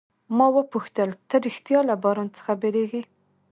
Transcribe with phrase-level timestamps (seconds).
[0.37, 3.01] ما وپوښتل، ته ریښتیا له باران څخه بیریږې؟